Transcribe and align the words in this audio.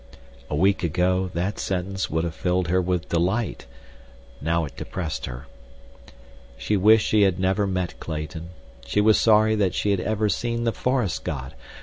A 0.49 0.55
week 0.55 0.81
ago 0.81 1.29
that 1.35 1.59
sentence 1.59 2.09
would 2.09 2.23
have 2.23 2.33
filled 2.33 2.69
her 2.69 2.81
with 2.81 3.09
delight, 3.09 3.67
now 4.41 4.65
it 4.65 4.75
depressed 4.75 5.27
her. 5.27 5.45
She 6.57 6.75
wished 6.75 7.05
she 7.07 7.21
had 7.21 7.39
never 7.39 7.67
met 7.67 7.99
Clayton. 7.99 8.49
She 8.83 8.99
was 8.99 9.19
sorry 9.19 9.53
that 9.53 9.75
she 9.75 9.91
had 9.91 9.99
ever 9.99 10.27
seen 10.27 10.63
the 10.63 10.71
forest 10.73 11.23
god. 11.23 11.53